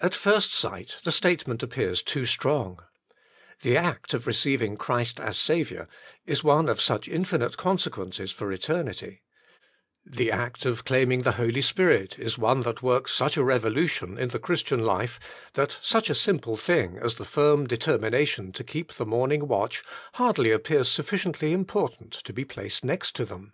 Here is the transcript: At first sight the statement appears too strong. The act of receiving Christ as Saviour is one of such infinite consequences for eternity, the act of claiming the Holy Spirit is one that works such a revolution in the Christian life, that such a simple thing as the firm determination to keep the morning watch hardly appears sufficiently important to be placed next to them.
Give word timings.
At 0.00 0.12
first 0.12 0.52
sight 0.52 0.96
the 1.04 1.12
statement 1.12 1.62
appears 1.62 2.02
too 2.02 2.26
strong. 2.26 2.80
The 3.60 3.76
act 3.76 4.12
of 4.12 4.26
receiving 4.26 4.76
Christ 4.76 5.20
as 5.20 5.38
Saviour 5.38 5.86
is 6.26 6.42
one 6.42 6.68
of 6.68 6.80
such 6.80 7.06
infinite 7.06 7.56
consequences 7.56 8.32
for 8.32 8.50
eternity, 8.50 9.22
the 10.04 10.32
act 10.32 10.64
of 10.66 10.84
claiming 10.84 11.22
the 11.22 11.30
Holy 11.38 11.62
Spirit 11.62 12.18
is 12.18 12.36
one 12.36 12.62
that 12.62 12.82
works 12.82 13.14
such 13.14 13.36
a 13.36 13.44
revolution 13.44 14.18
in 14.18 14.30
the 14.30 14.40
Christian 14.40 14.84
life, 14.84 15.20
that 15.54 15.78
such 15.80 16.10
a 16.10 16.14
simple 16.16 16.56
thing 16.56 16.98
as 16.98 17.14
the 17.14 17.24
firm 17.24 17.64
determination 17.68 18.50
to 18.54 18.64
keep 18.64 18.92
the 18.94 19.06
morning 19.06 19.46
watch 19.46 19.84
hardly 20.14 20.50
appears 20.50 20.90
sufficiently 20.90 21.52
important 21.52 22.10
to 22.14 22.32
be 22.32 22.44
placed 22.44 22.82
next 22.84 23.14
to 23.14 23.24
them. 23.24 23.52